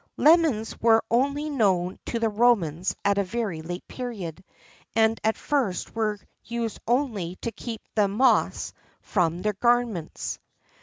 [XIII 0.17 0.31
30] 0.33 0.41
Lemons 0.41 0.81
were 0.81 1.03
only 1.11 1.47
known 1.51 1.99
to 2.07 2.17
the 2.17 2.27
Romans 2.29 2.95
at 3.05 3.19
a 3.19 3.23
very 3.23 3.61
late 3.61 3.87
period, 3.87 4.43
and 4.95 5.21
at 5.23 5.37
first 5.37 5.93
were 5.93 6.17
used 6.43 6.79
only 6.87 7.35
to 7.43 7.51
keep 7.51 7.83
the 7.93 8.07
moths 8.07 8.73
from 9.03 9.43
their 9.43 9.53
garments. 9.53 10.39